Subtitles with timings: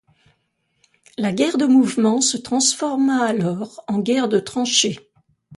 [1.19, 4.99] La guerre de mouvement se transforma alors en guerre de tranchées.